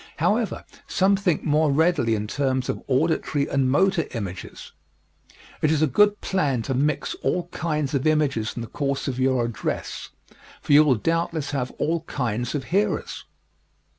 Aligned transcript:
However, 0.17 0.65
some 0.87 1.15
think 1.15 1.43
more 1.43 1.71
readily 1.71 2.15
in 2.15 2.25
terms 2.25 2.69
of 2.69 2.81
auditory 2.87 3.47
and 3.47 3.69
motor 3.69 4.05
images. 4.15 4.71
It 5.61 5.71
is 5.71 5.83
a 5.83 5.85
good 5.85 6.21
plan 6.21 6.63
to 6.63 6.73
mix 6.73 7.13
all 7.21 7.49
kinds 7.49 7.93
of 7.93 8.07
images 8.07 8.53
in 8.55 8.61
the 8.63 8.67
course 8.67 9.07
of 9.07 9.19
your 9.19 9.45
address 9.45 10.09
for 10.59 10.73
you 10.73 10.83
will 10.83 10.95
doubtless 10.95 11.51
have 11.51 11.69
all 11.77 11.99
kinds 12.07 12.55
of 12.55 12.63
hearers. 12.73 13.25